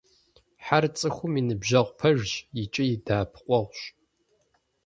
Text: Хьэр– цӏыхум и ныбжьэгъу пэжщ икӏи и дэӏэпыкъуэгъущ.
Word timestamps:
Хьэр– 0.65 0.85
цӏыхум 0.97 1.33
и 1.39 1.41
ныбжьэгъу 1.47 1.95
пэжщ 1.99 2.31
икӏи 2.63 2.85
и 2.93 2.97
дэӏэпыкъуэгъущ. 3.05 3.79